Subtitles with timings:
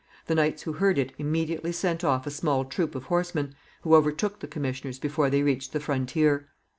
[0.25, 3.53] The knights who heard it immediately sent off a small troop of horsemen,
[3.83, 6.49] who overtook the commissioners before they reached the frontier.